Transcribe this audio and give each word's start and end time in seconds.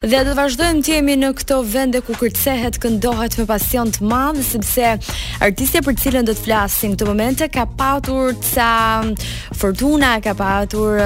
Dhe 0.00 0.16
do 0.24 0.30
të 0.30 0.34
vazhdojmë 0.38 0.80
të 0.86 0.90
jemi 0.94 1.14
në 1.20 1.28
këto 1.36 1.56
vende 1.68 1.98
ku 2.00 2.14
kërcehet 2.16 2.78
këndohet 2.80 3.34
me 3.36 3.44
pasion 3.50 3.90
të 3.92 4.06
madh, 4.08 4.38
sepse 4.48 4.94
artistja 5.44 5.82
për 5.84 5.96
cilën 6.00 6.24
do 6.24 6.32
të 6.32 6.40
flasim 6.46 6.94
këtë 6.94 7.04
momente 7.10 7.48
ka 7.52 7.66
patur 7.76 8.30
ca 8.54 8.68
fortuna, 9.60 10.14
ka 10.24 10.32
patur 10.38 10.96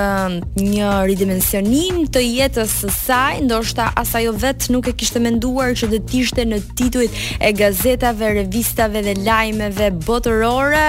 një 0.61 0.93
ridimensionim 1.11 2.05
të 2.15 2.23
jetës 2.23 2.77
së 2.85 2.93
saj, 2.95 3.41
ndoshta 3.49 3.89
asajo 3.99 4.31
vetë 4.45 4.71
nuk 4.77 4.87
e 4.87 4.95
kishte 5.03 5.19
menduar 5.25 5.75
që 5.75 5.91
do 5.97 5.99
të 5.99 6.15
ishte 6.21 6.47
në 6.53 6.61
titujt 6.79 7.19
e 7.43 7.51
gazetave, 7.51 8.31
revistave 8.39 9.03
dhe 9.09 9.17
lajmeve 9.27 9.91
botërore 10.07 10.85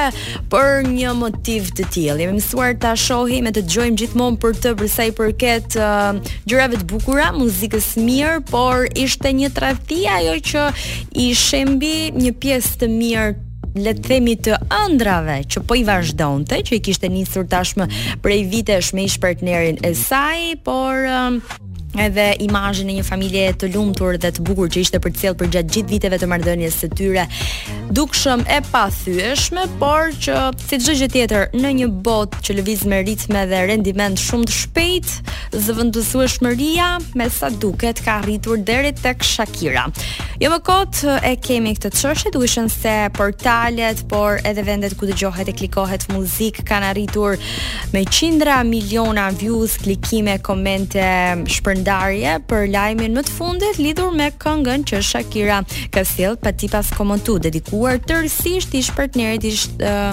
për 0.54 0.86
një 0.94 1.16
motiv 1.24 1.74
të 1.74 1.90
tillë. 1.98 2.22
Jemi 2.28 2.38
mësuar 2.38 2.78
ta 2.86 2.94
shohim 3.08 3.50
e 3.50 3.56
të 3.58 3.66
dëgjojmë 3.66 4.00
gjithmonë 4.04 4.42
për 4.46 4.56
të 4.62 4.76
përsa 4.84 5.10
i 5.10 5.18
përket 5.24 5.82
uh, 5.82 6.14
gjërave 6.46 6.84
të 6.86 6.90
bukura, 6.94 7.34
muzikës 7.42 7.95
mirë, 8.00 8.40
por 8.52 8.86
ishte 8.98 9.32
një 9.36 9.50
tradhti 9.56 10.04
ajo 10.12 10.36
që 10.52 10.66
i 11.26 11.30
shembi 11.36 11.96
një 12.16 12.32
pjesë 12.42 12.78
të 12.84 12.92
mirë 12.92 13.28
le 13.76 13.92
të 13.96 14.06
themi 14.08 14.38
të 14.40 14.56
ëndrave 14.72 15.42
që 15.52 15.64
po 15.68 15.76
i 15.76 15.84
vazhdonte, 15.88 16.62
që 16.64 16.78
i 16.78 16.82
kishte 16.88 17.10
nisur 17.12 17.48
tashmë 17.52 17.90
prej 18.24 18.42
vitesh 18.54 18.94
me 18.96 19.08
ish 19.10 19.20
partnerin 19.20 19.82
e 19.84 19.92
saj, 20.00 20.56
por 20.64 21.04
um, 21.12 21.42
edhe 22.00 22.28
imazhin 22.40 22.90
e 22.90 22.98
një 23.00 23.04
familje 23.08 23.46
të 23.62 23.70
lumtur 23.76 24.18
dhe 24.22 24.32
të 24.36 24.46
bukur 24.46 24.70
që 24.72 24.84
ishte 24.86 25.00
përcjell 25.04 25.36
për 25.40 25.50
gjatë 25.56 25.76
gjithë 25.76 25.92
viteve 25.96 26.20
të 26.22 26.30
marrëdhënies 26.32 26.78
së 26.84 26.90
tyre. 26.98 27.26
Dukshëm 27.96 28.44
e 28.52 28.60
pa 28.72 28.86
thyeshme, 28.94 29.66
por 29.82 30.12
që 30.26 30.38
si 30.66 30.80
çdo 30.84 30.96
gjë 31.00 31.10
tjetër 31.14 31.46
në 31.60 31.72
një 31.80 31.90
botë 32.08 32.40
që 32.48 32.56
lëviz 32.60 32.86
me 32.92 33.00
ritme 33.08 33.46
dhe 33.52 33.62
rendiment 33.72 34.20
shumë 34.22 34.50
të 34.50 34.56
shpejt, 34.60 35.34
zëvendësueshmëria 35.66 36.90
me 37.20 37.30
sa 37.32 37.50
duket 37.54 38.02
ka 38.06 38.20
arritur 38.24 38.60
deri 38.68 38.92
tek 39.00 39.24
Shakira. 39.26 39.86
Jo 40.42 40.50
më 40.52 40.60
kot 40.68 41.02
e 41.24 41.36
kemi 41.40 41.76
këtë 41.78 41.94
çështje, 41.96 42.32
duhet 42.36 42.56
të 42.56 42.66
se 42.74 42.96
portalet, 43.16 44.02
por 44.12 44.42
edhe 44.46 44.64
vendet 44.68 44.96
ku 45.00 45.08
dëgohet 45.08 45.48
e 45.48 45.56
klikohet 45.56 46.04
muzikë 46.12 46.66
kanë 46.68 46.90
arritur 46.92 47.38
me 47.94 48.04
qindra 48.10 48.60
miliona 48.68 49.30
views, 49.36 49.78
klikime, 49.84 50.38
komente, 50.44 51.02
shpërndarje 51.52 51.84
ndarje 51.86 52.34
për 52.50 52.66
lajmin 52.74 53.14
më 53.16 53.24
të 53.28 53.34
fundit 53.38 53.78
lidhur 53.82 54.14
me 54.18 54.32
këngën 54.42 54.84
që 54.90 55.02
Shakira 55.06 55.60
ka 55.94 56.02
sjell 56.08 56.38
pa 56.42 56.54
tipas 56.64 56.90
komentu 56.98 57.38
dedikuar 57.44 58.00
tërësisht 58.10 58.74
ish 58.80 58.92
partnerit 58.98 59.46
ish 59.52 59.66
uh, 59.78 60.10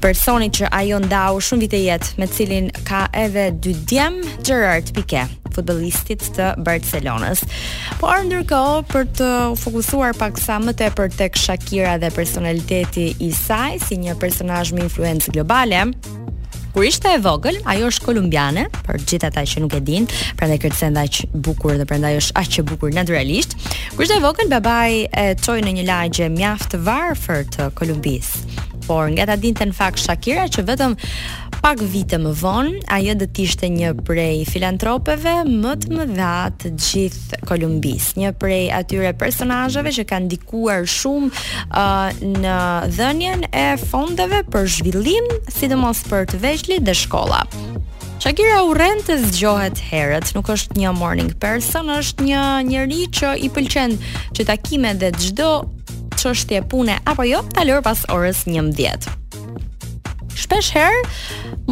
personit 0.00 0.56
që 0.58 0.70
ajo 0.80 1.02
ndau 1.04 1.42
shumë 1.44 1.66
vite 1.66 1.82
jetë 1.84 2.16
me 2.22 2.30
cilin 2.38 2.70
ka 2.88 3.04
edhe 3.24 3.50
dy 3.60 3.76
djem 3.84 4.18
Gerard 4.46 4.88
Pique 4.96 5.26
futbolistit 5.54 6.24
të 6.34 6.48
Barcelonës. 6.66 7.44
Por 8.00 8.24
ndërkohë 8.26 8.80
për 8.90 9.04
të 9.20 9.28
fokusuar 9.60 10.16
pak 10.18 10.40
sa 10.42 10.56
më 10.58 10.74
tepër 10.80 11.12
tek 11.20 11.38
Shakira 11.38 11.94
dhe 12.02 12.10
personaliteti 12.16 13.10
i 13.22 13.30
saj 13.38 13.76
si 13.86 14.00
një 14.02 14.16
personazh 14.18 14.74
me 14.74 14.88
influencë 14.88 15.30
globale, 15.36 15.84
Kur 16.74 16.82
ishte 16.82 17.06
e 17.14 17.18
vogël, 17.22 17.54
ajo 17.70 17.86
është 17.86 18.02
kolumbiane, 18.08 18.64
për 18.82 18.96
gjithë 19.06 19.28
ata 19.28 19.44
që 19.46 19.60
nuk 19.62 19.76
e 19.76 19.78
dinë, 19.86 20.16
prandaj 20.40 20.56
kërcen 20.64 20.82
thënë 20.96 21.04
aq 21.06 21.18
bukur 21.46 21.76
dhe 21.78 21.86
prandaj 21.86 22.16
është 22.18 22.34
aq 22.40 22.56
e 22.58 22.64
bukur 22.66 22.90
natyralisht. 22.96 23.54
Kur 23.94 24.02
ishte 24.02 24.16
e 24.18 24.24
vogël, 24.24 24.50
babai 24.50 25.04
e 25.06 25.28
çoi 25.38 25.60
në 25.62 25.76
një 25.78 25.84
lagje 25.92 26.26
mjaft 26.34 26.74
varfër 26.90 27.46
të 27.54 27.68
Kolumbisë. 27.78 28.42
Por 28.88 29.06
nga 29.14 29.28
ta 29.30 29.38
dinte 29.40 29.64
në 29.64 29.72
fakt 29.78 30.02
Shakira 30.02 30.48
që 30.50 30.64
vetëm 30.68 30.98
pak 31.64 31.80
vite 31.88 32.18
më 32.20 32.30
vonë, 32.42 32.72
ajo 32.92 33.12
do 33.16 33.24
të 33.24 33.40
ishte 33.46 33.68
një 33.72 33.94
prej 34.04 34.42
filantropeve 34.50 35.32
më 35.48 35.72
të 35.80 35.92
mëdha 35.96 36.34
të 36.60 36.72
gjithë 36.86 37.38
Kolumbisë, 37.48 38.18
një 38.20 38.32
prej 38.40 38.66
atyre 38.76 39.14
personazheve 39.20 39.94
që 39.96 40.04
kanë 40.10 40.28
ndikuar 40.28 40.84
shumë 40.90 41.30
uh, 41.30 42.20
në 42.34 42.58
dhënien 42.98 43.46
e 43.48 43.64
fondeve 43.80 44.42
për 44.52 44.68
zhvillim, 44.76 45.30
sidomos 45.56 46.04
për 46.10 46.28
të 46.34 46.42
veçlit 46.44 46.84
dhe 46.84 46.98
shkolla. 47.04 47.40
Shakira 48.20 48.60
Urrente 48.68 49.16
zgjohet 49.24 49.80
herët, 49.88 50.34
nuk 50.36 50.52
është 50.52 50.76
një 50.82 50.92
morning 51.00 51.32
person, 51.40 51.88
është 51.96 52.28
një 52.28 52.44
njeri 52.74 53.02
që 53.20 53.34
i 53.40 53.48
pëlqen 53.52 53.96
që 54.36 54.46
takimet 54.52 55.00
dhe 55.00 55.14
çdo 55.16 55.50
çështje 56.20 56.60
pune 56.72 57.00
apo 57.08 57.24
jo, 57.28 57.40
ta 57.56 57.64
lër 57.64 57.80
pas 57.84 58.04
orës 58.12 58.44
11 58.44 59.14
shpesh 60.44 60.70
herë 60.74 61.02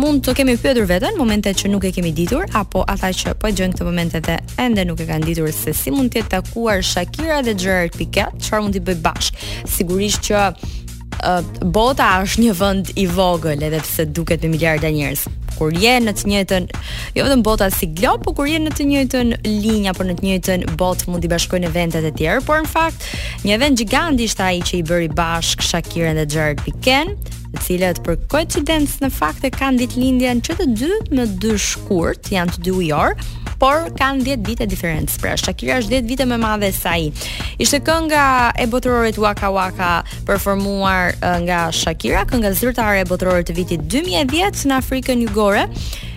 mund 0.00 0.22
të 0.24 0.32
kemi 0.38 0.54
pyetur 0.60 0.86
veten 0.88 1.16
momente 1.18 1.52
që 1.56 1.68
nuk 1.72 1.84
e 1.86 1.92
kemi 1.94 2.12
ditur 2.16 2.46
apo 2.56 2.84
ata 2.88 3.10
që 3.18 3.34
po 3.40 3.50
e 3.50 3.54
gjojnë 3.58 3.76
këto 3.76 3.84
momente 3.88 4.20
dhe 4.24 4.38
ende 4.64 4.84
nuk 4.88 5.02
e 5.04 5.08
kanë 5.10 5.28
ditur 5.28 5.50
se 5.56 5.74
si 5.76 5.92
mund 5.92 6.12
të 6.14 6.22
jetë 6.22 6.32
takuar 6.38 6.80
Shakira 6.84 7.42
dhe 7.44 7.52
Gerard 7.60 7.96
Piqué, 7.98 8.24
çfarë 8.40 8.64
mund 8.64 8.76
të 8.78 8.82
bëj 8.86 9.02
bashk. 9.04 9.42
Sigurisht 9.74 10.24
që 10.30 10.40
bota 11.74 12.06
është 12.24 12.40
një 12.46 12.54
vend 12.58 12.88
i 12.98 13.04
vogël 13.12 13.60
edhe 13.68 13.78
pse 13.84 14.06
duket 14.16 14.42
me 14.42 14.54
miliarda 14.54 14.88
njerëz. 14.90 15.26
Kur 15.58 15.76
je 15.78 15.92
në 16.02 16.14
të 16.18 16.26
njëjtën, 16.30 16.64
jo 17.18 17.26
vetëm 17.28 17.42
bota 17.46 17.68
si 17.70 17.86
glob, 17.98 18.24
por 18.24 18.34
kur 18.40 18.48
je 18.50 18.58
në 18.64 18.72
të 18.74 18.86
njëjtën 18.88 19.30
linjë 19.44 19.92
apo 19.92 20.06
në 20.08 20.16
të 20.18 20.26
njëjtën 20.28 20.64
botë 20.80 21.12
mund 21.12 21.22
të 21.22 21.30
bashkojnë 21.34 21.68
evente 21.68 22.00
të 22.02 22.14
tjera, 22.18 22.40
por 22.48 22.64
në 22.64 22.72
fakt 22.72 23.06
një 23.44 23.54
event 23.60 23.78
gjigant 23.84 24.24
ishte 24.24 24.42
ai 24.48 24.64
që 24.64 24.78
i 24.80 24.82
bëri 24.88 25.12
bashk 25.20 25.62
Shakira 25.68 26.16
dhe 26.16 26.24
Gerard 26.32 26.64
Piqué, 26.64 27.02
të 27.52 27.62
cilët 27.66 27.98
për 28.06 28.16
koincidencë 28.32 29.02
në 29.04 29.08
fakt 29.12 29.44
e 29.44 29.50
kanë 29.52 29.82
ditëlindjen 29.82 30.40
që 30.46 30.54
të 30.58 30.66
dy 30.78 30.90
në 31.18 31.26
2 31.42 31.54
shkurt, 31.66 32.30
janë 32.32 32.54
të 32.56 32.62
dy 32.66 32.74
ujor, 32.80 33.16
por 33.62 33.84
kanë 34.00 34.24
10 34.28 34.46
vite 34.46 34.66
diferencë. 34.68 35.18
Pra 35.22 35.34
Shakira 35.38 35.76
është 35.82 35.94
10 36.00 36.08
vite 36.10 36.26
më 36.28 36.38
e 36.38 36.42
madhe 36.42 36.70
se 36.74 36.88
ai. 36.92 37.04
Ishte 37.62 37.82
kënga 37.86 38.24
e 38.64 38.68
botërorit 38.72 39.20
Waka 39.22 39.52
Waka 39.54 39.90
performuar 40.28 41.12
eh, 41.14 41.36
nga 41.46 41.60
Shakira, 41.82 42.24
kënga 42.30 42.54
zyrtare 42.58 43.04
e 43.04 43.08
botërorit 43.12 43.50
të 43.52 43.58
vitit 43.60 43.84
2010 43.92 44.66
në 44.72 44.80
Afrikën 44.80 45.22
Jugore, 45.26 45.68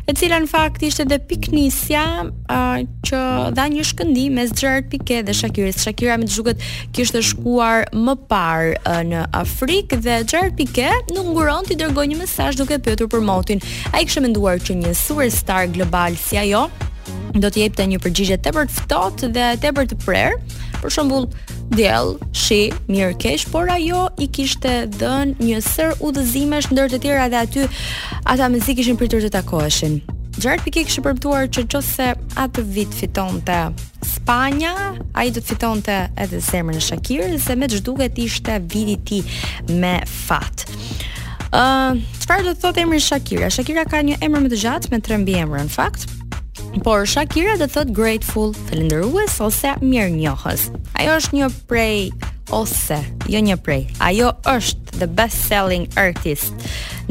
e 0.06 0.14
cila 0.14 0.38
në 0.44 0.50
fakt 0.52 0.84
ishte 0.86 1.04
dhe 1.10 1.18
piknisja 1.30 2.04
uh, 2.24 2.84
që 3.08 3.22
dha 3.58 3.66
një 3.74 3.86
shkëndi 3.90 4.26
mes 4.34 4.54
Gerard 4.58 4.88
Pique 4.92 5.22
dhe 5.26 5.34
Shakira. 5.34 5.72
Shakira 5.86 6.18
me 6.22 6.28
duket 6.30 6.62
kishte 6.94 7.22
shkuar 7.26 7.88
më 7.94 8.18
parë 8.30 8.76
uh, 8.86 9.02
në 9.10 9.26
Afrikë 9.42 10.02
dhe 10.06 10.20
Gerard 10.30 10.58
Pique 10.60 10.92
nuk 11.16 11.32
nguron 11.34 11.66
t'i 11.70 11.78
dërgoj 11.82 12.08
një 12.14 12.22
mesazh 12.22 12.60
duke 12.62 12.78
pyetur 12.86 13.10
për 13.16 13.26
motin. 13.26 13.64
Ai 13.92 14.06
kishte 14.06 14.22
menduar 14.28 14.62
që 14.62 14.78
një 14.84 14.94
superstar 15.00 15.70
global 15.74 16.16
si 16.22 16.38
ajo 16.42 16.68
do 17.36 17.50
të 17.52 17.66
jepte 17.66 17.86
një 17.90 18.00
përgjigje 18.04 18.38
tepër 18.46 18.70
të 18.70 18.78
ftohtë 18.80 19.30
dhe 19.36 19.50
tepër 19.64 19.90
të 19.92 19.98
prerë. 20.06 20.66
Për 20.82 20.94
shembull, 20.94 21.28
diell, 21.76 22.16
shi, 22.36 22.68
mirë 22.92 23.18
keq, 23.22 23.48
por 23.54 23.72
ajo 23.74 24.06
i 24.24 24.28
kishte 24.34 24.76
dhënë 25.00 25.40
një 25.50 25.62
sër 25.66 25.96
udhëzimesh 26.06 26.70
ndër 26.74 26.94
të 26.96 27.02
tjera 27.04 27.28
dhe 27.34 27.42
aty 27.46 27.66
ata 28.32 28.50
mezi 28.54 28.76
kishin 28.78 28.98
pritur 29.00 29.24
të 29.26 29.34
takoheshin. 29.40 30.00
Gjart 30.36 30.66
pikë 30.66 30.82
kishte 30.90 31.04
përmbtuar 31.06 31.46
që 31.56 31.64
nëse 31.64 32.10
atë 32.44 32.64
vit 32.76 32.92
fitonte 32.98 33.60
Spanja, 34.04 34.74
ai 35.16 35.30
do 35.34 35.40
të 35.40 35.48
fitonte 35.54 35.96
edhe 36.22 36.42
zemrën 36.44 36.78
e 36.80 36.84
Shakir, 36.84 37.24
se 37.40 37.56
me 37.56 37.70
çdo 37.72 37.96
ishte 38.18 38.60
viti 38.68 38.92
i 38.92 38.98
tij 38.98 39.24
me 39.80 39.96
fat. 40.06 40.66
Ëh, 41.54 41.96
uh, 41.96 42.00
çfarë 42.20 42.44
do 42.44 42.52
të 42.52 42.62
thotë 42.66 42.82
emri 42.84 43.00
Shakira? 43.00 43.48
Shakira 43.50 43.86
ka 43.88 44.02
një 44.04 44.18
emër 44.22 44.44
më 44.44 44.50
të 44.52 44.58
gjatë 44.60 44.92
me 44.92 45.00
13 45.00 45.36
emra 45.40 45.64
në 45.64 45.72
fakt, 45.72 46.04
por 46.82 47.06
Shakira 47.06 47.58
dhe 47.60 47.68
thot 47.72 47.92
grateful, 47.96 48.52
falendërues 48.68 49.38
ose 49.44 49.72
mirë 49.82 50.12
njohës. 50.16 50.68
Ajo 51.00 51.16
është 51.20 51.38
një 51.40 51.50
prej 51.70 52.10
ose 52.54 52.98
jo 53.32 53.42
një 53.44 53.58
prej. 53.66 53.86
Ajo 54.04 54.32
është 54.52 55.00
the 55.02 55.08
best 55.08 55.46
selling 55.48 55.88
artist 56.00 56.54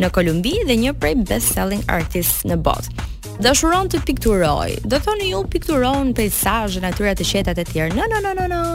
në 0.01 0.11
Kolumbi 0.17 0.57
dhe 0.69 0.77
një 0.85 0.95
prej 1.01 1.15
best 1.29 1.55
selling 1.57 1.85
artist 1.89 2.45
në 2.49 2.59
botë. 2.67 3.11
Dëshuron 3.45 3.89
të 3.91 4.03
pikturoj. 4.07 4.71
Do 4.87 5.01
thoni 5.03 5.33
ju 5.33 5.41
pikturon 5.51 6.13
peizazhe, 6.15 6.83
natyra 6.85 7.17
të 7.19 7.27
qeta 7.31 7.57
të 7.59 7.65
tjera. 7.73 7.95
No 7.97 8.07
no 8.13 8.21
no 8.23 8.35
no 8.38 8.47
no. 8.50 8.67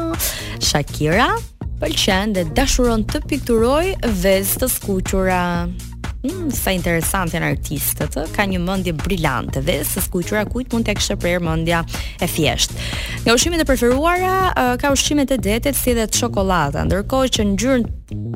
Shakira 0.59 1.29
pëlqen 1.79 2.33
dhe 2.35 2.43
dashuron 2.59 3.05
të 3.07 3.23
pikturoj 3.29 3.93
vezë 4.23 4.63
të 4.65 4.71
skuqura. 4.77 5.43
Mm, 6.19 6.49
sa 6.51 6.71
interesant 6.75 7.31
janë 7.31 7.47
artistët, 7.53 8.17
Ka 8.35 8.43
një 8.43 8.57
mendje 8.59 8.91
brillante 8.91 9.61
dhe 9.63 9.77
se 9.87 10.01
skuqura 10.03 10.41
kujt 10.51 10.73
mund 10.75 10.83
të 10.89 10.97
kishte 10.97 11.15
prerë 11.15 11.39
mendja 11.45 11.79
e 12.19 12.27
thjeshtë. 12.27 12.75
Nga 13.23 13.35
ushqimet 13.37 13.63
e 13.63 13.67
preferuara 13.69 14.75
ka 14.81 14.91
ushqimet 14.91 15.31
e 15.31 15.37
detit 15.47 15.79
si 15.79 15.95
dhe 15.95 16.09
të 16.11 16.19
shokolata, 16.25 16.83
ndërkohë 16.89 17.31
që 17.37 17.47
ngjyrën 17.53 17.87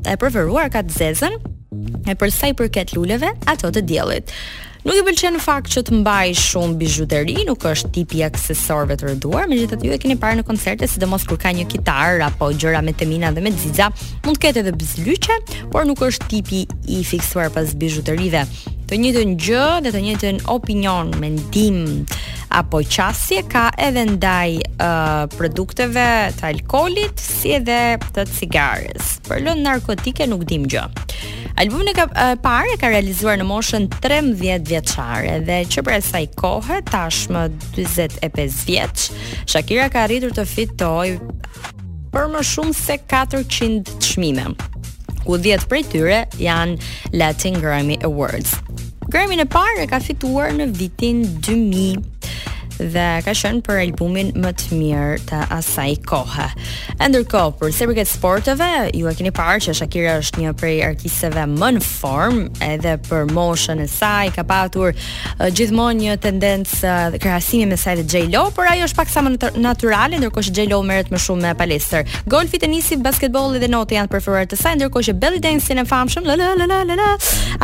e 0.07 0.15
preferuar 0.21 0.71
ka 0.73 0.85
të 0.87 0.95
zezën, 1.01 1.35
E 2.09 2.13
për 2.19 2.33
sa 2.33 2.49
i 2.51 2.55
përket 2.59 2.93
luleve, 2.97 3.31
ato 3.49 3.69
të 3.73 3.83
diellit. 3.89 4.31
Nuk 4.83 4.97
i 4.99 5.03
pëlqen 5.07 5.37
fakt 5.39 5.71
që 5.71 5.81
të 5.87 5.93
mbaj 6.01 6.33
shumë 6.35 6.73
bijuteri, 6.81 7.35
nuk 7.47 7.63
është 7.69 7.91
tipi 7.95 8.19
aksesorëve 8.25 8.97
të 8.99 9.07
rëduar, 9.13 9.45
megjithatë 9.47 9.87
ju 9.87 9.93
e 9.95 9.99
keni 10.03 10.17
parë 10.19 10.41
në 10.41 10.43
koncerte, 10.49 10.89
sidomos 10.91 11.23
kur 11.29 11.39
ka 11.39 11.53
një 11.55 11.69
kitar 11.71 12.19
apo 12.25 12.49
gjëra 12.59 12.81
me 12.83 12.91
temina 12.99 13.29
dhe 13.31 13.45
me 13.45 13.53
xixa, 13.55 13.87
mund 14.25 14.35
të 14.35 14.41
ketë 14.43 14.63
edhe 14.65 14.73
bizlyçe, 14.81 15.37
por 15.71 15.87
nuk 15.87 16.03
është 16.03 16.27
tipi 16.33 16.65
i 16.91 16.99
fiksuar 17.07 17.47
pas 17.55 17.71
bijuterive. 17.79 18.43
Të 18.91 18.99
njëjtën 18.99 19.31
gjë 19.39 19.63
dhe 19.85 19.93
të 19.95 20.03
njëjtën 20.03 20.43
opinion, 20.51 21.13
mendim 21.23 21.79
apo 22.53 22.81
qasje 22.85 23.39
ka 23.49 23.69
edhe 23.81 24.03
ndaj 24.17 24.59
uh, 24.73 25.23
produkteve 25.31 26.03
të 26.35 26.49
alkoolit 26.51 27.23
si 27.23 27.55
edhe 27.55 27.79
të 28.13 28.27
cigares. 28.35 29.15
Për 29.31 29.47
lënd 29.47 29.63
narkotike 29.63 30.27
nuk 30.27 30.43
dim 30.51 30.67
gjë. 30.69 30.83
Albumin 31.61 31.91
e 31.93 32.03
parë 32.41 32.73
e 32.73 32.77
ka 32.81 32.89
realizuar 32.89 33.37
në 33.37 33.45
moshën 33.45 33.83
13 34.01 34.63
vjeçare 34.65 35.35
dhe 35.45 35.59
që 35.69 35.83
për 35.85 35.99
sa 36.01 36.23
i 36.25 36.29
kohë 36.39 36.79
tashmë 36.89 37.43
45 37.77 38.63
vjeç, 38.71 39.03
Shakira 39.53 39.85
ka 39.93 40.07
arritur 40.07 40.33
të 40.33 40.47
fitoj 40.49 41.11
për 42.15 42.25
më 42.33 42.41
shumë 42.49 42.73
se 42.77 42.97
400 43.13 43.93
çmime 44.01 44.47
ku 45.23 45.37
10 45.37 45.67
prej 45.69 45.85
tyre 45.93 46.19
janë 46.41 46.81
Latin 47.21 47.61
Grammy 47.61 47.99
Awards. 48.09 48.57
Grammy 49.13 49.37
në 49.37 49.45
parë 49.53 49.85
e 49.85 49.89
ka 49.93 50.01
fituar 50.01 50.49
në 50.57 50.71
vitin 50.81 51.21
2000 51.45 52.01
dhe 52.81 53.07
ka 53.23 53.33
qenë 53.37 53.61
për 53.67 53.81
albumin 53.83 54.31
më 54.41 54.51
të 54.57 54.77
mirë 54.77 55.17
të 55.29 55.41
asaj 55.53 55.91
kohe. 56.09 56.45
Ndërkohë, 56.99 57.51
për 57.59 57.73
sepërket 57.77 58.09
sporteve, 58.09 58.69
ju 58.97 59.07
e 59.09 59.13
keni 59.17 59.31
parë 59.35 59.61
që 59.67 59.75
Shakira 59.81 60.15
është 60.21 60.41
një 60.43 60.53
prej 60.59 60.79
artisteve 60.87 61.43
më 61.49 61.69
në 61.77 61.83
formë 61.85 62.45
edhe 62.65 62.95
për 63.07 63.27
moshën 63.35 63.83
e 63.83 63.87
saj, 63.91 64.31
ka 64.37 64.45
patur 64.49 64.93
uh, 64.93 65.47
gjithmonë 65.53 65.99
një 66.05 66.17
tendencë 66.25 66.89
uh, 66.89 67.17
krahasimi 67.21 67.67
me 67.73 67.77
saj 67.77 67.99
dhe 68.01 68.07
j 68.15 68.23
Lo, 68.33 68.47
por 68.55 68.65
ajo 68.71 68.87
është 68.87 68.97
pak 68.97 69.09
sa 69.11 69.21
më 69.21 69.35
natyrale, 69.61 70.17
ndërkohë 70.17 70.45
që 70.49 70.53
j 70.57 70.65
Lo 70.71 70.79
merret 70.85 71.11
më 71.13 71.19
shumë 71.27 71.43
me 71.45 71.51
palestër. 71.59 72.07
Golfi, 72.31 72.57
tenisi, 72.63 72.95
basketbolli 72.97 73.59
dhe 73.61 73.67
noti 73.71 73.97
janë 73.99 74.09
të 74.09 74.13
preferuar 74.15 74.47
të 74.49 74.57
saj, 74.57 74.77
ndërkohë 74.79 75.05
që 75.09 75.15
belly 75.21 75.41
dancing 75.43 75.81
e 75.81 75.85
famshëm, 75.85 76.25
la 76.25 76.37
la 76.39 76.49
la 76.57 76.65
la 76.71 76.95
la, 76.97 77.09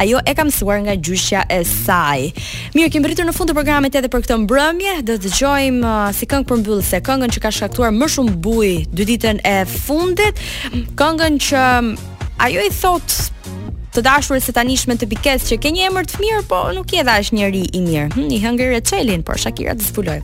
ajo 0.04 0.22
e 0.28 0.36
ka 0.38 0.46
mësuar 0.46 0.84
nga 0.86 0.94
gjyshja 1.00 1.46
e 1.50 1.62
saj. 1.66 2.28
Mirë, 2.76 2.92
kemi 2.94 3.10
rritur 3.10 3.26
në 3.26 3.34
fund 3.34 3.50
të 3.50 3.56
programit 3.58 3.98
edhe 3.98 4.12
për 4.14 4.26
këtë 4.28 4.40
mbrëmje 4.44 4.98
do 5.14 5.18
të 5.18 5.26
dëgjojmë 5.30 5.82
uh, 5.82 6.10
si 6.14 6.28
këngë 6.30 6.48
përmbyllëse 6.52 7.00
këngën 7.06 7.34
që 7.34 7.42
ka 7.46 7.52
shkaktuar 7.56 7.94
më 7.96 8.10
shumë 8.14 8.36
buj 8.44 8.74
dy 8.94 9.08
ditën 9.14 9.42
e 9.48 9.56
fundit, 9.70 10.42
këngën 11.00 11.42
që 11.48 11.64
um, 11.82 11.96
ajo 12.46 12.68
i 12.68 12.72
thot 12.82 13.20
të 13.96 14.04
dashurës 14.06 14.46
e 14.52 14.54
tanishme 14.54 14.94
të 15.02 15.08
pikes 15.10 15.48
që 15.50 15.56
ke 15.64 15.72
një 15.74 15.88
emër 15.90 16.06
të 16.12 16.20
mirë, 16.22 16.42
po 16.52 16.60
nuk 16.78 16.92
je 16.94 17.02
dha 17.08 17.16
njëri 17.34 17.64
i 17.74 17.80
mirë. 17.82 18.10
Hmm, 18.14 18.28
I 18.36 18.38
hëngër 18.44 18.76
e 18.78 18.82
qelin, 18.86 19.24
por 19.26 19.40
Shakira 19.42 19.74
të 19.74 19.88
zbuloj. 19.88 20.20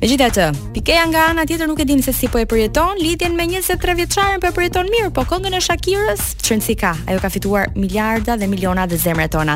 Me 0.00 0.08
gjitha 0.08 0.46
pikeja 0.72 1.02
nga 1.12 1.26
ana 1.34 1.44
tjetër 1.46 1.68
nuk 1.68 1.82
e 1.84 1.84
dim 1.90 2.00
se 2.02 2.14
si 2.16 2.30
po 2.32 2.40
e 2.40 2.46
përjeton, 2.48 2.96
lidhjen 3.04 3.36
me 3.36 3.44
23 3.50 4.40
po 4.40 4.48
e 4.48 4.54
përjeton 4.56 4.88
mirë, 4.94 5.12
po 5.12 5.26
këngën 5.28 5.58
e 5.58 5.60
Shakirës, 5.68 6.22
që 6.40 6.58
nësi 6.62 6.78
ka, 6.80 6.94
ajo 7.04 7.20
ka 7.20 7.30
fituar 7.36 7.68
miliarda 7.76 8.38
dhe 8.40 8.48
miliona 8.54 8.88
të 8.88 9.02
zemre 9.04 9.28
tona. 9.36 9.50